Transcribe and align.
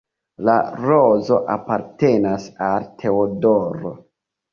La 0.47 0.53
rozo 0.85 1.37
apartenas 1.55 2.47
al 2.69 2.87
Teodoro. 3.03 3.93